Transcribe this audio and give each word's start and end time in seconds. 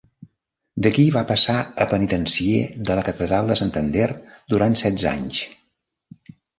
D'aquí 0.85 1.03
va 1.15 1.23
passar 1.31 1.57
a 1.85 1.87
penitencier 1.91 2.63
de 2.89 2.97
la 3.03 3.05
catedral 3.13 3.53
de 3.55 3.61
Santander 3.65 4.11
durant 4.57 4.83
setze 4.87 5.15
anys. 5.17 5.49